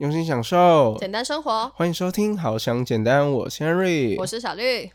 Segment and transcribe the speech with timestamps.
[0.00, 1.70] 用心享受，简单生活。
[1.74, 4.90] 欢迎收听《好想简单》，我是 Henry，我是小绿。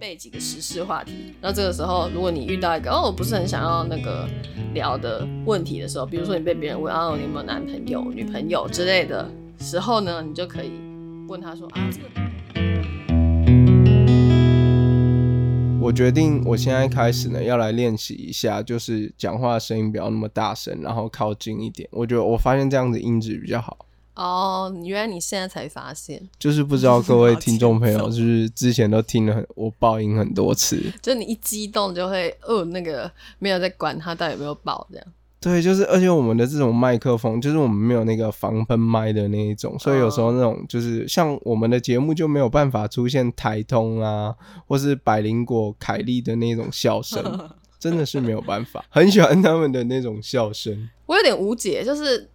[0.00, 4.28] 背几个时事话题，然后这个时候，如果你遇到一个哦，我不是很想要那个
[4.74, 9.30] 聊的问题的时候，比如说你被别人问哦，你有没有男朋友、女朋友之类的
[9.60, 10.72] 时候呢，你就可以
[11.28, 12.08] 问他说啊，这个。
[15.88, 21.88] 我决定，我现在开始呢，要来练习一下，就是讲话声音不要那么大声，然后靠近一点。
[21.90, 23.86] 我觉得我发现这样子音质比较好。
[24.14, 35.06] 哦，原来你现在才发现，就是不知道各位听众朋友， 就是之前都听了很我爆音很多次， 就你一激动就会哦，那个没有在管它到底有没有爆这样。
[35.40, 44.34] 对，就是而且我们的这种麦克风，就是我们没有那个防喷麦的那一种，所以有时候那种就是像我们的节目就没有办法出现台通啊，
[44.66, 48.84] 或是百灵果、凯莉的那种笑声， 真的是没有办法。
[48.88, 52.28] 很喜欢他们的那种笑声，我有点无解，就是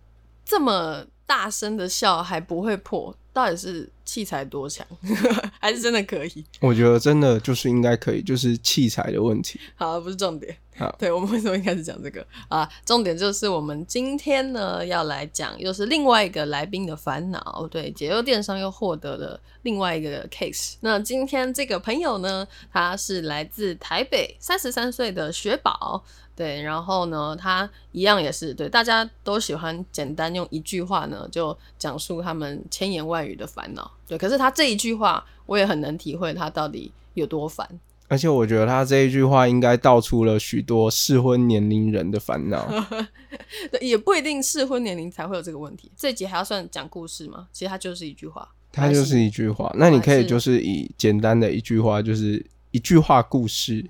[0.45, 1.06] 这么。
[1.25, 4.85] 大声的笑还不会破，到底是器材多强，
[5.59, 6.45] 还是真的可以？
[6.59, 9.58] 我觉得真的就是应该可以，就是器材的问题。
[9.75, 10.56] 好，不是重点。
[10.77, 12.67] 好，对我们为什么一开始讲这个啊？
[12.85, 17.67] 重点就是我们今天呢要来讲，又是另外一个来宾的烦恼。
[17.69, 20.75] 对，解忧电商又获得了另外一个 case。
[20.81, 26.03] 那今天这个朋友呢，他是来自台北，三十三岁的雪宝。
[26.35, 33.91] 对，然后呢，他一样也是对，大家都喜欢简单用一句话呢就讲述他们千言万语的烦恼。
[34.07, 37.79] 对，可是他这一句话，我也很能体会他到底有多烦。
[38.14, 42.69] 而且我觉得他这一句话应该道出了许多适婚年龄人的烦恼。
[43.72, 45.92] 对，也不一定适婚年龄才会有这个问题。
[45.97, 47.47] 这集还要算讲故事吗？
[47.52, 48.47] 其实它就是一句话。
[48.72, 49.73] 它就是一句话。
[49.80, 53.84] 那你可以就是以简单的一句话，就是一句话故事。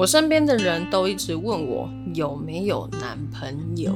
[0.00, 3.92] 我身边的人都一直问我有没有男朋友。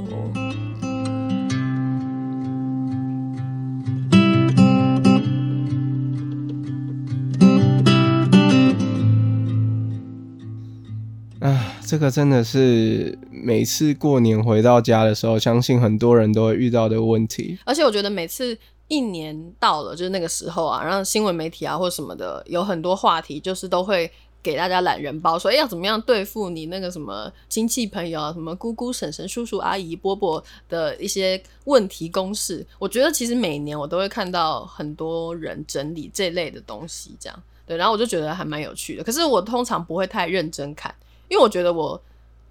[11.41, 17.57] 啊，这个真的是每次过年回到家的时候，相信很多人都会遇到的问题。
[17.65, 24.13] 而且我觉得每次一年到了，就是那个时候啊，然后新闻媒体啊或什么的，有很多话题，就是都会。
[24.45, 32.65] 给大家懒人包，说要怎么样对付你那个什么亲戚朋友啊，什么姑姑、婶婶、叔叔、阿姨、伯伯的一些问题公式。
[32.79, 39.03] 我觉得其实每年我都会看到很多人整理这类的东西，这样对，然后我就觉得还蛮有趣的。
[39.03, 40.95] 可是我通常不会太认真看，
[41.31, 41.99] 因为我觉得我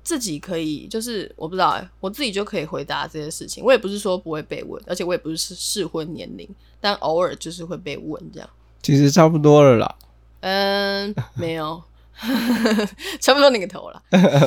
[0.04, 3.64] 自己可以，就是我不知道哎，我自己就可以回答这些事情。
[3.64, 6.50] 我也不是说不会被问，而且我也不是适婚年龄，
[6.82, 8.50] 但偶尔就是会被问这样。
[8.82, 9.96] 其实差不多了啦。
[10.46, 11.82] 嗯，没有，
[13.22, 14.04] 差不多那个头了，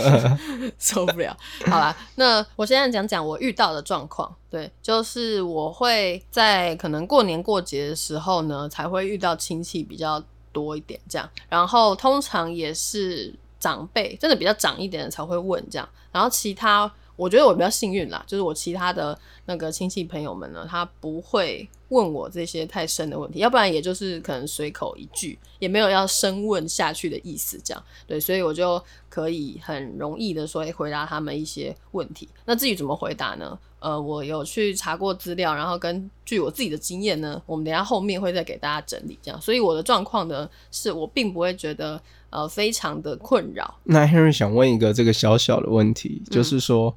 [0.78, 1.34] 受不了。
[1.64, 4.30] 好啦，那我现在讲讲我遇到的状况。
[4.50, 16.92] 对，就是我会在可能过年过节的时候呢，才会遇到亲戚比较多一点这样，然后通常也是长辈，真的比较长一点的才会问这样，然后其他。
[17.16, 27.82] 我觉得我比较幸运啦，就是我其他的那个亲戚朋友们呢，他不会问我这些太深的问题，要不然也就是可能随口一句，也没有要深问下去的意思，这样。
[28.06, 28.82] 对，所以我就
[29.16, 32.28] 可以很容易的说回答他们一些问题。
[32.44, 33.58] 那至于怎么回答呢？
[33.78, 39.40] 呃，我有去查过资料，然后根据我自己的经验呢，我们等下后面会再给大家整理这样。
[39.40, 43.78] 所以我的状况呢，是我并不会觉得呃非常的困扰。
[43.84, 46.94] 那 Henry 想问一个这个小小的问题，就是说。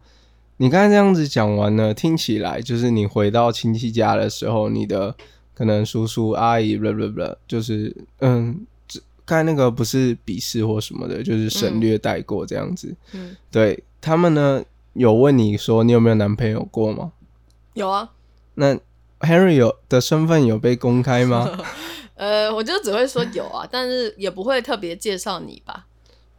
[0.62, 5.16] 你刚才这样子讲完呢，听起来就是你回到亲戚家的时候，你的
[5.53, 8.68] 可能叔叔阿姨，不不不，就是嗯，
[9.30, 12.96] 刚才那个不是鄙视或什么的，就是省略带过这样子。
[13.14, 17.12] 嗯，对他们呢，有问你说你有没有男朋友过吗？
[17.76, 18.10] 有啊。
[18.56, 18.76] 那
[19.20, 21.48] Henry 有的身份有被公开吗？
[22.18, 25.86] 呃，我就只会说有啊，但是也不会特别介绍你吧。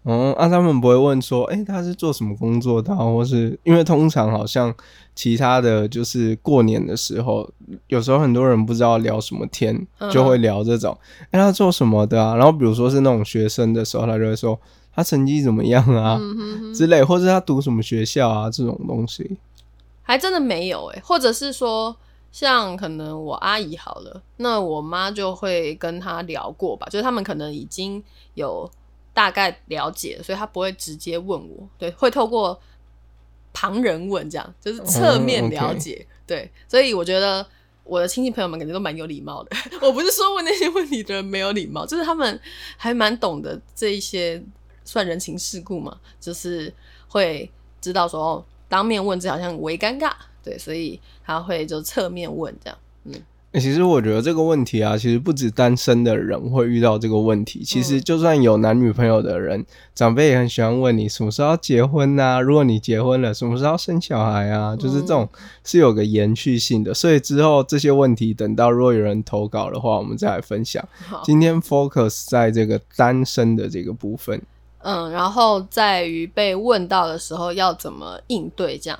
[0.02, 4.74] 哦，啊，他们不会问说，哎，他是做什么工作的，或是因为通常好像
[5.14, 7.46] 其他的就是过年的时候，
[7.88, 10.96] 有时候很多人不知道聊什么天，就会聊这种，
[11.30, 12.34] 哎，他做什么的啊？
[12.34, 14.58] 然后比如说是那种学生的时候，他就会说
[14.94, 16.18] 他成绩怎么样啊
[16.74, 19.36] 之类，或者他读什么学校啊这种东西，
[20.02, 21.94] 还真的没有哎，或者是说
[22.32, 28.02] 像可能我阿姨好了，那我妈就会跟他聊过吧，就是他们可能已经
[28.32, 28.70] 有。
[29.20, 32.58] 大概了解，所以他不会直接问我，对，会透过
[33.52, 37.46] 旁人问，这样就是侧面了解，对，所以我觉得
[37.84, 39.54] 我的亲戚朋友们感觉都蛮有礼貌的。
[39.86, 42.40] 我不是说问那些问题的人没有礼貌，就是他们
[42.78, 44.42] 还蛮懂得这一些
[44.86, 46.72] 算人情世故嘛，就是
[47.06, 50.10] 会知道说哦，当面问这好像为尴尬，
[50.42, 53.22] 对，所以他会就侧面问这样，嗯。
[53.54, 57.64] 其实我觉得这个问题啊，其实不止单身的人会遇到这个问题。
[57.64, 62.40] 其实就算有男女朋友的人，长辈也很喜欢问你什么时候要结婚呐？
[62.40, 64.76] 如果你结婚了，什么时候要生小孩啊？
[64.76, 65.28] 就是这种
[65.64, 66.94] 是有个延续性的。
[66.94, 70.86] 所以之后这些问题，等到如果有人投稿的话，我们再来分享。
[71.24, 74.40] 今天 focus 在这个单身的这个部分。
[74.82, 78.96] 嗯，然后在于被问到的时候要怎么应对，这样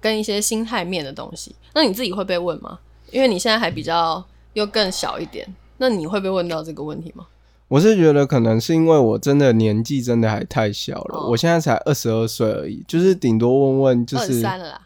[0.00, 1.54] 跟一些心态面的东西。
[1.72, 2.80] 那你自己会被问吗？
[3.12, 4.24] 因为你现在还比较
[4.54, 7.26] 又更小一点，那你会被问到这个问题吗？
[7.68, 14.42] 我是觉得可能是因为我真的年纪真的还太小了，我现在才二十二岁而已，就是顶多问问就是。
[14.42, 14.80] 三了啦，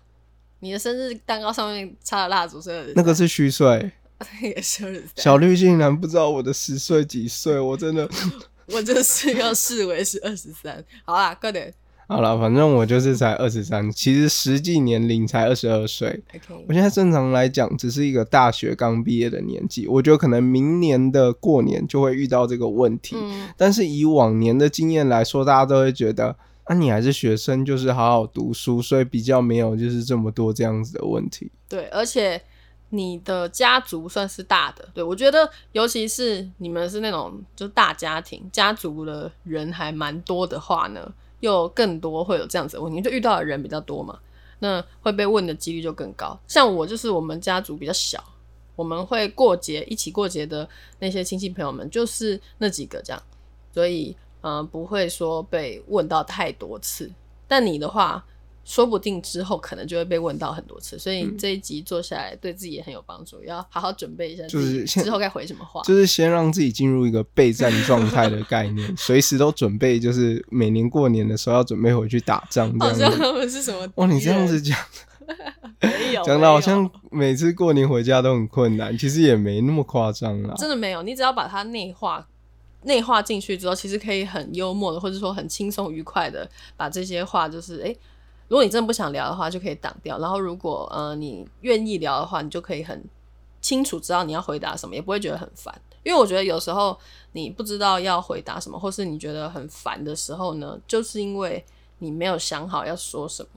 [0.61, 2.93] 你的生日蛋糕上面插的蜡烛是？
[2.95, 3.91] 那个是虚岁，
[4.43, 8.09] 也是二十三小绿竟然不知道我的十岁几岁，我真的，
[8.73, 10.85] 我就是要视为是二十三。
[11.05, 11.73] 好啦，快点。
[12.09, 16.23] 好了，反正我就是才二十三，其实实际年龄才二十二岁。
[16.69, 19.89] 我现在正常来讲，只是一个大学刚毕业的年纪。
[19.89, 23.17] 我觉得可能明年的过年就会遇到这个问题。
[23.57, 31.51] 但是以往年的经验来说，大家都会觉得，啊，你还是学生，就是好好读书，所以比较没有就是这么多这样子的问题。
[31.69, 32.41] 对，而且
[32.91, 34.89] 你的家族算是大的。
[34.95, 41.13] 对我觉得，尤其是你们是那种就大家庭，家族的人还蛮多的话呢。
[41.41, 44.19] 又更多会有这样子的问题，就遇到的人比较多嘛，
[44.59, 46.39] 那会被问的几率就更高。
[46.47, 48.23] 像我就是我们家族比较小，
[48.75, 50.69] 我们会过节一起过节的
[50.99, 53.23] 那些亲戚朋友们就是那几个这样，
[53.73, 57.11] 所以嗯不会说被问到太多次。
[57.47, 58.25] 但你的话。
[58.67, 72.77] 说不定之后可能就会被问到很多次，所以这一集做下来对自己也很有帮助，要好好准备一下，就是之后该回什么话，就是先让自己进入一个备战状态的概念， 随时都准备，就是每年过年的时候要准备回去打仗。
[72.81, 73.89] 好像他们是什么？
[73.95, 74.77] 哇，你这样子讲，
[75.81, 80.53] 没有讲的好像每次过年回家都很困难，其实也没那么夸张啦。
[80.57, 82.27] 真的没有，你只要把它内化
[82.83, 87.95] 内化进去之后，其实可以很幽默的，或者说很轻松愉快的把这些话，就是哎。
[88.49, 90.19] 如果你真的不想聊的话，就可以挡掉。
[90.19, 93.05] 然后，如果呃你愿意聊的话，你就可以很
[93.61, 95.75] 清楚知道你要回答什么，也不会觉得很烦。
[96.05, 96.97] 因为我觉得有时候
[97.33, 101.65] 你不知道要回答什么，或是你觉得很烦的时候呢，就是因为
[101.99, 103.49] 你没有想好要说什么。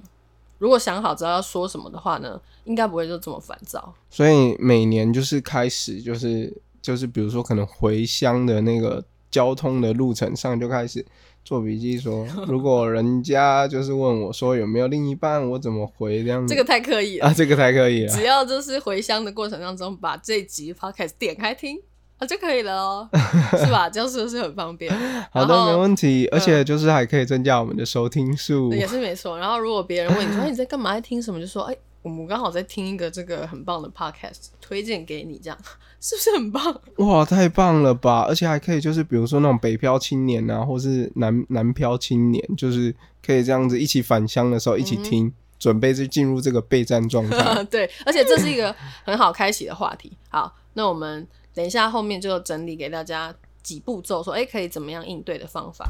[0.57, 3.93] 如果想好知道要说什么的话呢，应该不会就这么烦躁。
[4.09, 6.51] 所以每年就是开始，就是
[6.81, 11.05] 就是比如说可能回乡的那个交通的路程上就开始。
[11.43, 16.53] 做笔记说， 如果人家就是问我说有没有另一半，我怎么回这样子？
[16.53, 17.33] 这个太刻意了啊！
[17.35, 18.13] 这个太刻意了。
[18.13, 21.79] 只要就是回乡的过程当中，把这集 podcast 点开听
[22.17, 23.09] 啊就可以了哦，
[23.57, 23.89] 是吧？
[23.89, 24.93] 这样是不是很方便？
[25.31, 26.27] 好的，没问题。
[26.31, 29.37] 而且就是还可以增加我们的收听数，也是没错。
[29.39, 31.75] 然后如果别人问你说你在干嘛，在听什么，就说哎。
[32.01, 35.57] 我们刚好在听一个这个很棒的 podcast，推荐给你，这样
[35.99, 36.81] 是不是很棒？
[36.97, 38.21] 哇，太棒了吧！
[38.21, 47.63] 而且还可以就是比如说那种北漂青年啊，或是南南漂青年，就是可以这样子一起返乡的时候一起听，准备就进入这个备战状态。
[47.69, 48.73] 对，而且这是一个
[49.03, 50.11] 很好开启的话题。
[50.29, 55.89] 好，那我们等一下后面就整理给大家几步骤，说哎可以怎么样应对的方法。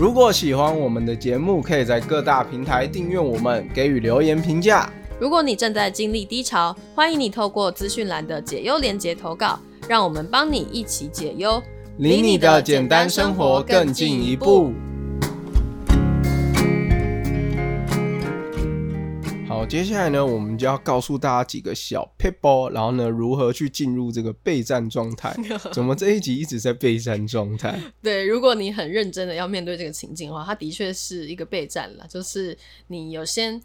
[0.00, 4.90] 如果喜欢我们的节目，可以在各大平台订阅我们，给予留言评价。
[5.18, 11.62] 如果你正在经历低潮，欢迎你透过资讯栏的解忧连接投稿，让我们帮你一起解忧，
[11.98, 14.72] 离你的简单生活更进一步。
[19.70, 25.32] 接下来呢，我们就要告诉大家几个小 p e p l e 然后呢，如何去进入这个备战状态。
[25.72, 27.80] 怎么这一集一直在备战状态？
[28.02, 32.58] 对，如果你很认真的要面对这个情境的话，它的确是一个备战了，就是
[32.88, 33.62] 你有先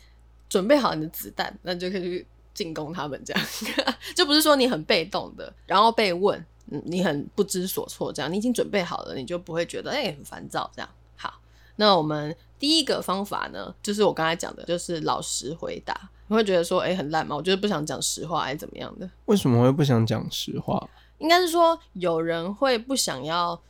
[0.48, 3.44] 准备好你的子弹，那就可以去进攻他们，这样
[4.16, 6.46] 就不是说你很被动的，然后被问，
[6.84, 10.90] 你很不知所措，这样你已经准备好了，你就不会觉得哎很烦躁这样。
[11.16, 11.42] 好，
[11.78, 12.36] 那我们。
[12.60, 16.10] 第一个方法呢，就是我刚才讲的，就是老实回答。
[16.28, 17.36] 你会觉得说，哎，很烂吗？
[17.36, 19.10] 我就是不想讲实话，还是怎么样的？
[19.26, 20.90] 为什么会不想讲实话？
[21.20, 23.62] 应该是说，有人会不想要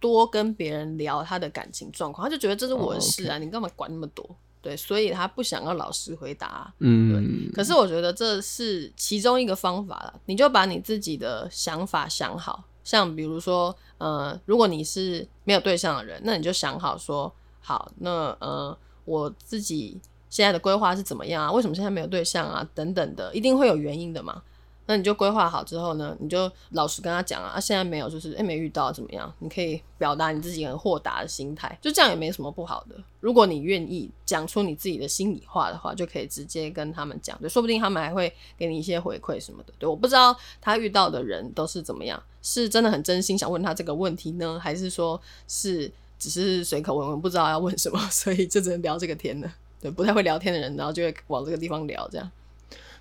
[0.00, 4.28] 多跟别人聊他的感情状况，他就觉得这是我的事啊，你干嘛管那么多？
[4.60, 6.72] 对，所以他不想要老实回答。
[6.78, 21.52] 嗯，对可是我觉得这是其中一个方法了，你就把你自己的想法想好，像比如说，呃，如果你是没有对象的人，那你就想好说，好，那呃，我自己现在的规划是怎么样啊？
[21.52, 22.68] 为什么现在没有对象啊？
[22.74, 24.42] 等等的，一定会有原因的嘛。
[24.86, 29.32] 那你就规划好之后呢，你就老实跟他讲啊，现在没有，就是诶没遇到怎么样？
[29.38, 32.96] 你可以表达你自己很豁达的心态，就这样也没什么不好的。
[33.20, 39.72] 如果你愿意讲出你自己的心里话的话，就可以直接跟他们讲，对，说不定他们还会给你一些回馈什么的。
[39.78, 45.90] 对，我不知道他遇到的人都是怎么样，是真的很真心想问他这个问题呢，还是说是
[46.22, 49.52] 只是随口问问，不知道要问什么， 所以就只能聊这个天了。
[49.80, 52.30] 对，不太会聊天的人，然后就会往这个地方聊，这样。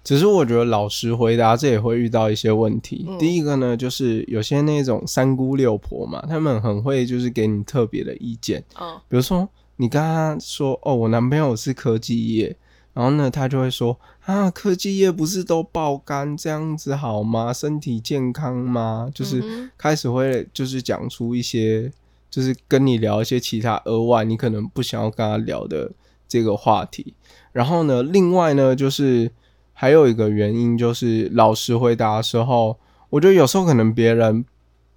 [0.03, 3.05] 只是我觉得老实回答，这也会遇到一些问题。
[3.07, 8.63] 嗯第一个呢，就是有些那种三姑六婆嘛，他们很会就是给你特别的意见。
[8.77, 12.57] 哦，比如说，你跟他说：“哦，我男朋友是科技业。”
[12.93, 17.53] 然后呢，他就会说：“啊，科技业不是都爆肝这样子好吗？
[17.53, 21.91] 身体健康吗？”就是嗯开始会就是讲出一些，
[22.31, 25.91] 就是跟你聊一些其他额外你可能不想要跟他聊的
[26.27, 27.13] 这个话题。
[27.51, 29.29] 然后呢，另外呢，就是
[29.73, 34.45] 还有一个原因，就是老实回答的时候，我觉得有时候可能别人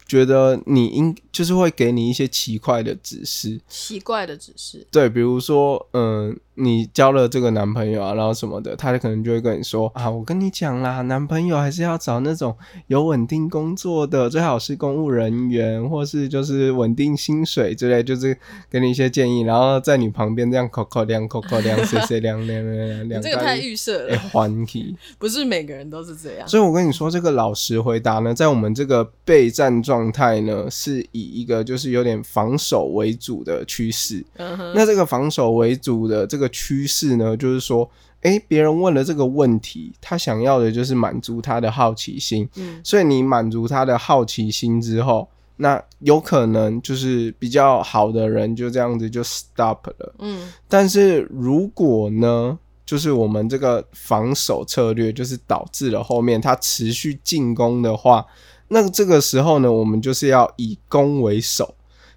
[0.06, 18.38] 觉得你应就是会给你一些奇怪的指示，奇怪的指示，对，比如说，嗯，你交了这个男朋友啊，然后什么的，他可能就会跟你说啊，我跟你讲啦，男朋友还是要找那种有稳定工作的，最好是公务人员，或是就是稳定薪水之类，就是
[18.70, 24.94] 给你一些建议，然后在你旁边这样扣扣亮扣扣亮，谁谁亮亮亮亮亮，这个太预设哎了，欢喜。
[25.18, 26.46] 不是每个人都是这样。
[26.46, 34.24] 所以我跟你说，这个老实回答呢，在我们这个备战状态呢，是以一个就是有点防守为主的趋势。
[34.36, 37.88] 嗯，那这个防守为主的这个趋势呢，就是说，
[38.22, 50.14] 诶，别人问了这个问题，他想要的就是满足他的好奇心，嗯所以你满足他的好奇心之后，那有可能就是比较好的人就这样子就 stop 了。
[50.18, 58.24] 嗯但是如果呢，就是我们这个防守策略就是导致了后面他持续进攻的话，
[58.68, 61.74] 那这个时候呢，我们就是要以攻为守。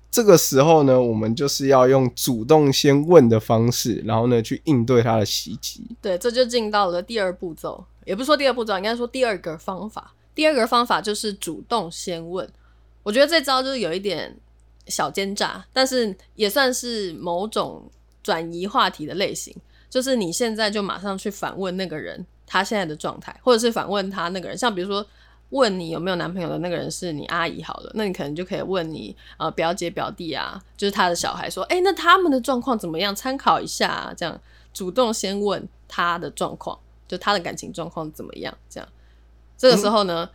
[0.10, 5.86] 这个时候呢，我们就是要用主动先问的方式，然后呢去应对他的袭击。
[6.02, 10.14] 对，这就进到了第二步骤，也不是说第二步骤，应该说第二个方法。
[10.34, 12.48] 第二个方法就是主动先问。
[13.04, 14.36] 我觉得这招就是有一点
[14.88, 17.84] 小奸诈，但是也算是某种
[18.24, 19.54] 转移话题的类型。
[19.90, 25.06] 就是你现在就马上去反问那个人他现在的状态，或者是反问他那个人，像比如说
[25.50, 33.16] 问你有没有男朋友的那个人是你阿姨好了，那你可能就可以问你呃表姐表弟啊，就是他的小孩说，哎、那他们的状况怎么样？
[33.16, 34.40] 参考一下，这样
[34.74, 36.78] 主动先问他的状况，
[37.08, 38.56] 就他的感情状况怎么样？
[38.70, 38.90] 这样
[39.58, 40.30] 这个时候呢，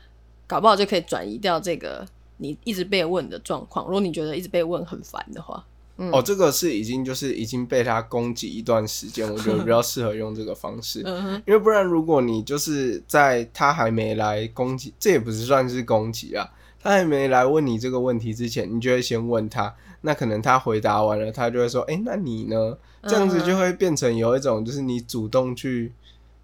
[0.47, 2.07] 搞不好就可以转移掉这个
[2.39, 3.85] 你一直被问的状况。
[3.85, 5.65] 如果你觉得一直被问很烦的话，
[5.97, 11.03] 嗯哦，这个是已经就是已经被他攻击一段时间，我觉得比较适合用这个方式。
[11.07, 16.49] 嗯，因为不然，如果你就是在他还没来攻击，这也不是算是攻击啊。
[16.81, 25.93] 他还没来问你这个问题之前，你就会先问他，那可能他回答完了，他就会说：“哎、那你呢？”这样子就会变成有一种就是你主动去，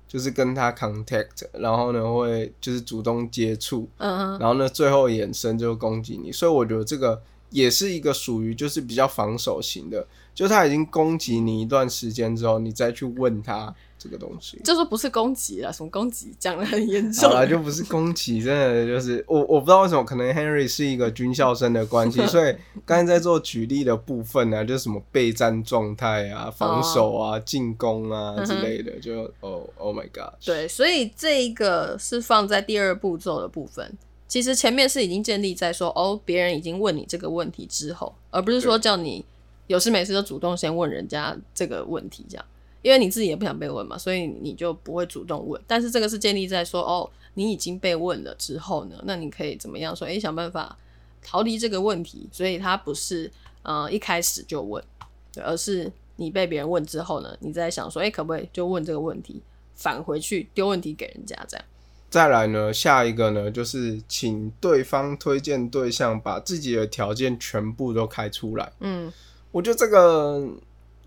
[0.07, 6.31] 就是跟他 contact，然后呢会就是主动接触，嗯哼，然后呢最后衍生就攻击你。
[6.31, 14.61] 所以我觉得这个也是一个属于就是比较防守型的，就他已经攻击你一段时间之后，你再去问他这个东西。
[14.63, 17.35] 就说不是攻击了，什么攻击讲的很严重好。
[17.37, 33.97] 了，就不是攻击，真的就是我我不知道为什么，可能 Henry 是一个军校生的关系， 所以刚才在做举例的部分呢、就是什么备战状态啊、防守啊、进攻啊之类的，就哦 Oh my God，，对，所以这一个是放在第二步骤的部分。
[34.29, 39.25] 其实前面是已经建立在说，哦，别人已经问你这个问题之后，而不是说叫你
[39.67, 42.45] 有事没事就主动先问人家这个问题，这样，
[42.83, 45.61] 因为你自己也不想被问嘛，所以你就不会主动问。
[45.67, 50.07] 但是这个是建立在说，哦，你已经被问了之后呢，那你可以怎么样说？
[50.07, 50.77] 诶，想办法
[51.23, 52.29] 逃离这个问题。
[52.31, 53.33] 所以他不是
[53.63, 54.85] 呃一开始就问，
[55.33, 59.43] 对，而是你被别人问之后呢，你在想说，诶，可不可以就问这个问题？
[59.75, 61.65] 返回去丢问题给人家，这样。
[62.11, 68.73] 再来呢，下一个呢，就是请对方推荐对象把自己的条件全部都开出来。
[68.81, 69.13] 嗯
[69.51, 70.49] 我觉得这个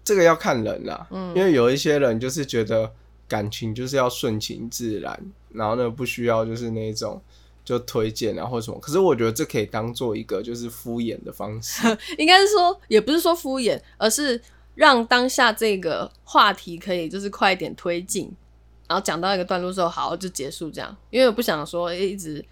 [0.03, 2.91] 这个要看人啦，嗯因为有一些人就是觉得
[3.27, 5.19] 感情就是要顺其自然，
[5.53, 7.21] 然后呢不需要就是那种
[7.63, 8.79] 就推荐啊或什么。
[8.79, 11.85] 可是我觉得这可以当做一个就是敷衍的方式。
[12.17, 14.41] 应该是说，也不是说敷衍，而是
[14.75, 18.31] 让当下这个话题可以就是快一点推进，
[18.91, 22.43] 然后讲到一个段落之后，好就结束这样，因为我不想说一直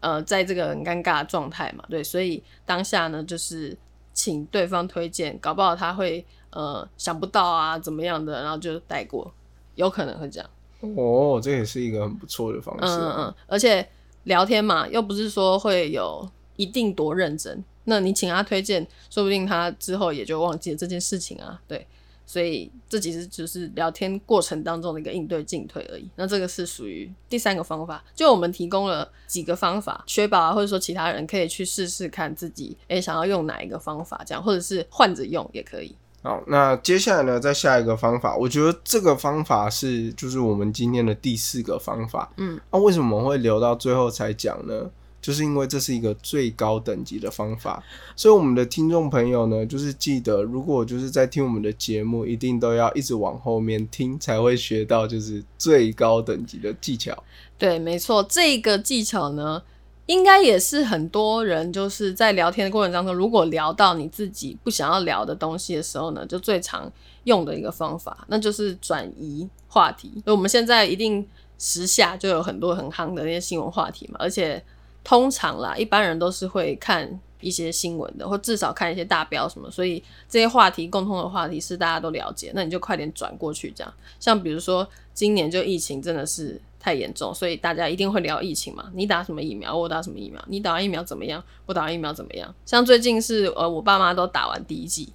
[0.00, 3.78] 呃在这个很尴尬的状态嘛，对，所以当下呢就是
[4.12, 9.32] 请对方推荐，搞不好他会呃想不到啊怎么样的，然后就带过，
[9.76, 10.50] 有可能会这样。
[10.96, 12.82] 哦，这也是一个很不错的方式。
[12.82, 13.88] 嗯嗯嗯，而且
[14.24, 17.64] 聊天嘛，又不是说会有一定多认真。
[17.84, 21.60] 那你请他推荐，说不定他之后也就忘记了这件事情啊。
[21.68, 21.86] 对，
[22.26, 26.08] 所以这其实只是聊天过程当中的一个应对进退而已。
[26.16, 35.94] 那这个是属于第三个方法，就我们提供了几个方法，薛宝啊，或者说其他人可以去试试看自己，诶想要用哪一个方法这样，或者是换着用也可以。
[36.22, 42.32] 好，那接下来呢，再下一个方法，我觉得这个方法是就是我们今天的第四个方法。
[42.38, 44.90] 嗯，那为什么会留到最后才讲呢？
[45.24, 47.82] 就是因为这是一个最高等级的方法，
[48.14, 57.24] 所以我们的听众朋友呢，就是记得，如果就是在听我们的节目，一定都要一直往后面听，才会学到就是最高等级的技巧。
[57.56, 59.62] 对，没错，这个技巧呢，
[60.04, 70.10] 应该也是很多人就是在聊天的过程当中，如果聊到你自己不想要聊的东西的时候呢，就最常用的一个方法，那就是转移话题。
[70.22, 71.26] 所以我们现在一定
[71.58, 74.62] 时下就有很多很夯的那些新闻话题嘛，而且。
[75.04, 83.70] 通常啦，一般人都是会看一些新闻的，或至少看一些大标什么，所以这些话题共通的话题是大家都了解，那你就快点转过去。
[83.76, 88.90] 这样，像比如说今年就疫情真的是太严重，所以大家一定会聊疫情嘛。
[88.94, 89.76] 你打什么疫苗？
[89.76, 90.42] 我打什么疫苗？
[90.48, 91.44] 你打完疫苗怎么样？
[91.66, 92.54] 我打完疫苗怎么样？
[92.64, 95.12] 像最近是呃，我爸妈都打完第一剂。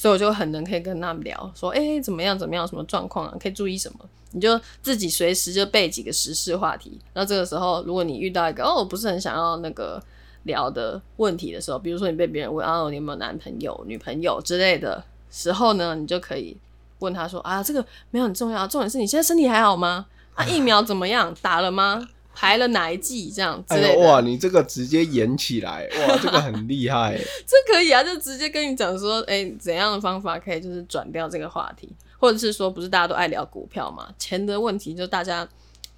[0.00, 3.98] 所以我就很能可以跟他们聊，说哎怎么样怎么样，什么状况啊，可以注意什么？
[4.30, 6.98] 你就自己随时就背几个时事话题。
[7.12, 10.02] 然后这个时候，如果你遇到一个哦不是很想要那个
[10.44, 16.56] 聊的问题的时候，比如说你被别人问啊你有没有男朋友、女朋友之类的时候呢，你就可以
[17.00, 20.06] 问他说啊这个没有很重要，重点是你现在身体还好吗？
[20.34, 21.34] 啊疫苗怎么样？
[21.42, 22.08] 打了吗？
[22.32, 24.00] 排了哪一季这样之类的？
[24.00, 27.18] 哇，你这个直接演起来，哇， 这个很厉害。
[27.46, 34.08] 这可以啊，就直接跟你讲说，哎，怎样的方法可以就是转掉这个话题，或者是说，不是大家都爱聊股票嘛？
[34.18, 35.46] 钱的问题就大家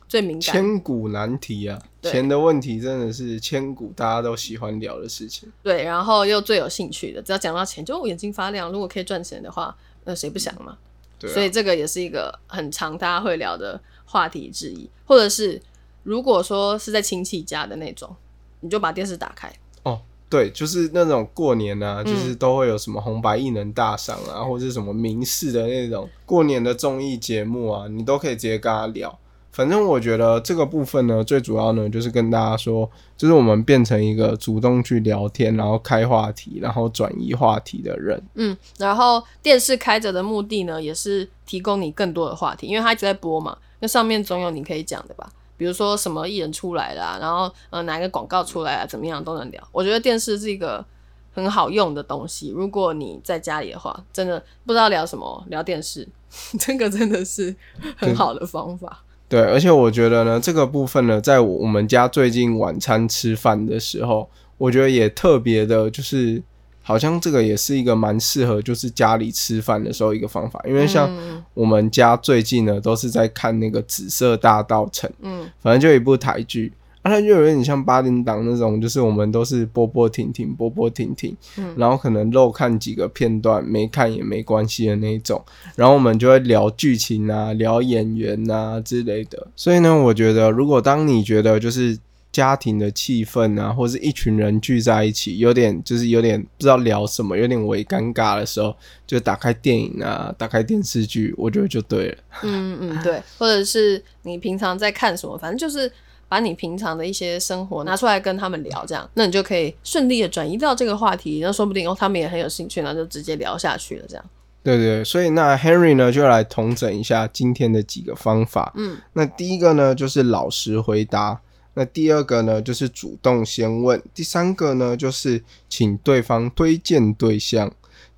[0.09, 1.79] 最敏感，千古难题啊！
[2.03, 5.49] 钱的问题真的是千古大家都喜欢聊的事情。
[5.63, 8.73] 对，然后又最有兴趣的，只要讲到钱，就我眼睛发亮。
[8.73, 10.77] 如果可以赚钱的话，那谁不想嘛？
[11.19, 15.61] 对，所以这个也是一个很常大家会聊的话题之一，或者是。
[16.03, 18.15] 如果说是在亲戚家的那种，
[18.61, 19.53] 你就把电视打开。
[19.83, 29.19] 哦，对，就是那种过年啊，就是都会有什么红白艺能大赏啊，或者什么名士的那种过年的综艺节目啊，你都可以直接跟他聊。
[29.53, 38.19] 反正我觉得这个部分呢，最主要呢就是跟大家说，就是我们变成一个主动去聊天，然后开话题，然后转移话题的人。
[38.35, 45.31] 嗯，然后电视开着的目的呢，也是提供你更多的话题，因为它一直在播嘛，那上面总有你可以讲的吧。
[45.57, 49.63] 比如说什么艺人出来了，然后呃哪一个广告出来啊，怎么样都能聊。
[49.73, 50.85] 我觉得电视是一个
[51.33, 52.51] 很好用的东西。
[52.51, 56.07] 如果你在家里的话，真的不知道聊什么，聊电视，
[56.59, 57.55] 这个真的是
[57.97, 59.03] 很好的方法。
[59.29, 66.43] 对，而且我觉得呢，这个部分呢，在我们家最近晚餐吃饭的时候，我觉得也特别的，就是。
[66.83, 71.09] 好像这个也是一个蛮适合，就是家里吃饭的时候一个方法，因为像
[71.55, 85.43] 我们家最近呢都是在看那个《紫色大道城》，嗯，反正就一部台剧，啊，它就有点像八点档那种，就是我们都是播播停停，播播停停，嗯，然后可能漏看几个片段，没看也没关系的那一种，
[85.77, 91.97] 然后我们就会聊剧情啊，聊演员啊之类的，所以呢，我觉得如果当你觉得就是。
[92.33, 98.75] 家庭的气氛啊，或者是一群人聚在一起，有点就是有点不知道聊什么，有点微尴尬的时候，
[99.07, 102.17] 就打开电影啊，打开电视剧，我觉得就对了。
[102.43, 105.93] 嗯嗯，对，或者是你平常在看什么，反正就是
[106.27, 114.25] 把你平常的一些生活拿出来跟他们聊，这样，那你就可以顺利的转移到这个话题，那说不定哦，他们也很有兴趣，那就直接聊下去了，这样。
[114.63, 118.73] 对对，所以那 Henry 呢，就来统整一下今天的几个方法。
[118.77, 121.39] 嗯，那第一个呢，就是老实回答。
[121.75, 127.69] 那第二个呢，就是主动先问；第三个呢，就是请对方推荐对象；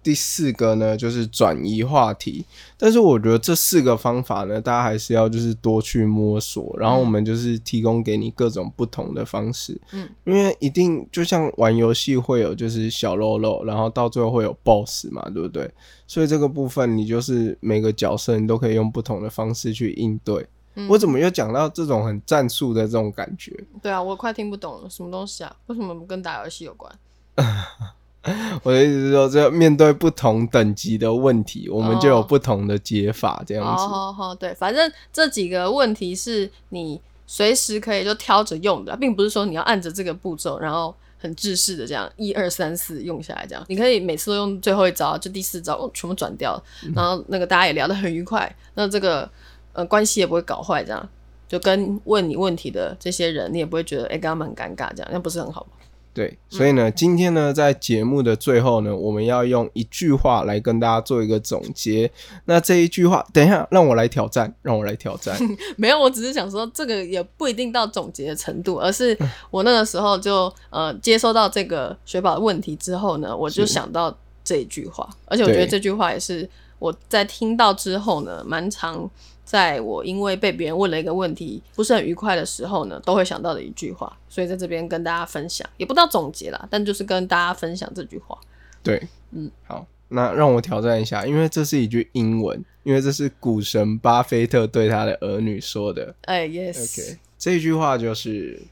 [0.02, 2.44] 第四个呢，就是转移话题。
[2.76, 6.74] 但是我觉得这四个方法呢，大家还是要就是多去摸索。
[6.78, 15.70] 然后我们就是提供给你各种不同的方式，嗯，因为一定就像玩游戏会有就是小喽啰，然后到最后会有 BOSS 嘛，对不对？
[16.06, 20.44] 所以这个部分你就是每个角色你都可以用不同的方式去应对。
[20.88, 23.52] 我怎么又讲到这种很战术的这种感觉？
[23.82, 25.54] 对啊，我快听不懂了，什么东西啊？
[25.66, 26.92] 为什么跟打游戏有关？
[28.62, 33.84] 我的意思是说，这面对不同等级的问题，我们就有哦不同的解法，这样子。
[33.84, 43.62] 好好，对，反正这几个问题是你随时可以就挑着用的，并不是说你要按着这个步骤，然后很制式的这样一二三四用下来这样。
[43.68, 46.58] 你可以每次都用最后一招，就第四招、哦、全部转掉，
[46.96, 49.30] 然后那个大家也聊得很愉快，那这个
[49.74, 51.08] 呃关系也不会搞坏，这样
[51.46, 55.68] 就跟问你问题的这些人，你也不会觉得哎、跟他们很尴尬，这样那不是很好吗？
[56.14, 62.08] 对，所以呢，今天呢，在节目的最后呢，我们要用一句话来跟大家做一个总结。
[62.44, 65.36] 那这一句话，等一下让我来挑战，让我来挑战。
[65.76, 69.18] 没有，我只是想说，这个也不一定到总结的程度，而是
[69.50, 79.10] 我那个时候就呃接收到这个雪宝的问题之后呢，我就想到这一句话，而且我觉得这句话也是我在听到之后呢，蛮常
[79.44, 88.36] 在我因为被别人问了一个问题不是很愉快的时候呢，都会想到的一句话，所以在这边跟大家分享，也不到总结啦，但就是跟大家分享这句话。
[88.82, 96.14] 对，嗯，好，那让我挑战一下，因为这是一句英文，因为这是股神巴菲特对他的儿女说的。
[96.22, 98.62] 哎，yes，OK，这句话就是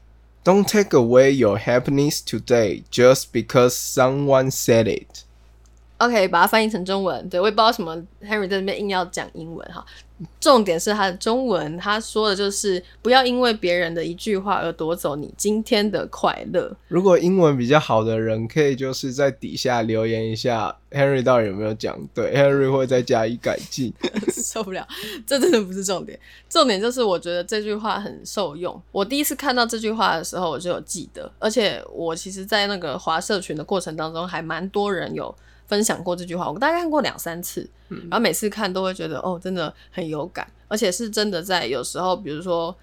[0.43, 5.23] ：Don't take away your happiness today just because someone said it。
[5.97, 7.29] OK，把它翻译成中文。
[7.29, 9.85] 对我也不知道什么 Henry 在那边硬要讲英文哈。
[10.39, 16.73] 重点是他的中文，他说的就是不要因为别人的一句话而夺走你今天的快乐。
[16.87, 23.93] 如果英文比较好的人，可以就是在底下留言一下，Henry 到底有没有讲对，Henry 会再加以改进。
[24.31, 24.87] 受不了，
[25.27, 26.17] 这真的不是重点。
[26.49, 28.81] 重点就是我觉得这句话很受用。
[28.93, 35.35] 我第一次看到这句话的时候，我就有记得，而且我其实，在那个华社群的过程当中，还蛮多人有
[35.67, 36.49] 分享过这句话。
[36.49, 42.75] 我大概看过两三次，然后每次看都会觉得哦，真的很有感，而且是真的在有时候，比如说。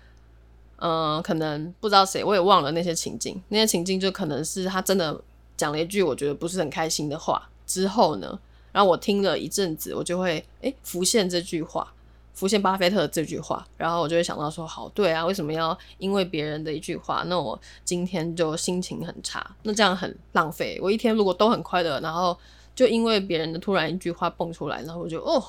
[0.83, 3.39] 嗯、可能不知道谁，我也忘了那些情境。
[3.49, 5.21] 那些情境就可能是他真的
[5.55, 8.39] 讲了一句我觉得不是很开心的话之后呢，
[8.73, 11.93] 然后我听了一阵子，我就会诶浮现这句话，
[12.33, 20.79] 浮现巴菲特的这句话，然后我就会想到说，好，对啊，为什么要因为别人的一句话，那我今天就心情很差，那这样很浪费。
[20.83, 22.35] 我一天如果都很快乐，然后
[22.81, 25.45] 就因为别人的突然一句话蹦出来，然后我就哦，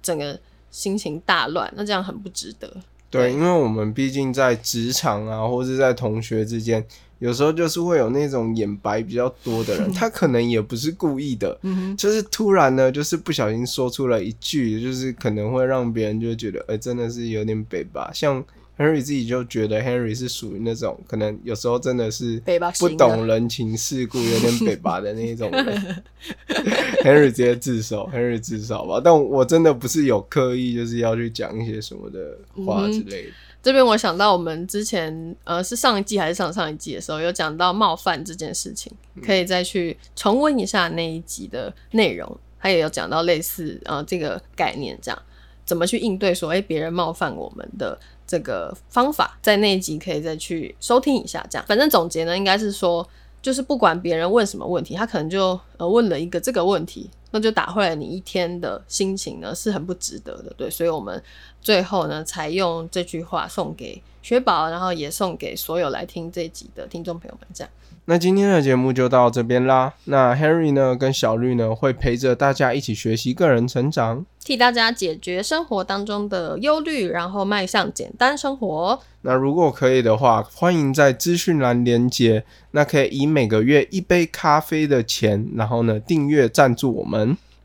[0.00, 0.40] 整个
[0.70, 2.74] 心情大乱，那这样很不值得。
[3.10, 6.82] 对，因为我们毕竟在职场啊，或是在同学之间，
[7.18, 11.60] 有时候就是会有那种眼白比较多的人， 他可能也不是故意的，
[11.98, 18.10] 就是突然呢，就是不小心说出了一句，就是可能会让别人就觉得，哎、真的是有点北吧。
[18.14, 18.42] 像
[18.80, 22.42] Henry 自己就觉得 Henry 是属于那种可能有时候真的是
[22.78, 26.02] 不懂人情世故，有点北巴的那一种人。
[27.04, 28.98] Henry 直接自首，Henry 自首吧。
[29.04, 33.30] 但我真的不是有刻意就是要去讲一些什么的话之类的。
[33.62, 38.90] 这边我想到我们之前呃是上一季还是上上一季的时候有讲到冒犯这件事情，
[39.22, 45.22] 可以再去重温一下那一集的内容，他也有讲到类似呃这个概念，这样
[45.66, 53.04] 怎么去应对说哎别人冒犯我们的这个方法，在那一集可以再去收听一下，这样反正总结呢应该是说。
[53.42, 60.68] 就是不管别人问什么问题，他可能就呃问了一个这个问题，那就打坏了你一天的心情呢，是很不值得的，对。
[60.70, 61.22] 所以我们
[61.60, 67.70] 最后呢，才用这句话送给雪宝，然后也送给所有来听这一集的听众朋友们，这样。
[68.06, 69.92] 那今天的节目就到这边啦。
[70.04, 74.24] 那 Henry 呢，跟小绿呢，会陪着大家一起学习个人成长。
[74.42, 78.98] 替大家解决生活当中的忧虑，然后迈向简单生活。
[79.20, 87.19] 那如果可以的话，欢迎在资讯栏连接，那可以以每个月一杯咖啡的钱，然后呢订阅赞助我们。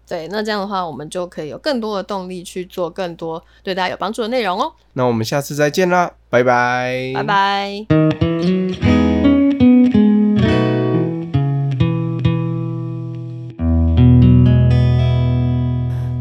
[0.08, 4.72] 对，那这样的话，我们就可以有更多的动力去做更多对大家有帮助的内容哦。
[4.94, 7.24] 那我们下次再见啦，拜拜，拜。
[7.24, 7.86] 拜。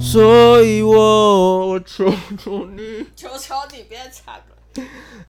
[0.00, 3.04] 所以我求求你。
[3.16, 4.42] 求求你别唱了。